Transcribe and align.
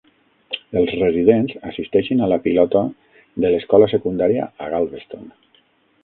Els 0.79 0.93
residents 0.99 1.51
assisteixen 1.71 2.23
a 2.23 2.29
la 2.31 2.39
pilota 2.45 2.81
de 3.45 3.51
l'escola 3.51 3.89
secundària 3.95 4.47
a 4.65 4.71
Galveston. 4.73 5.29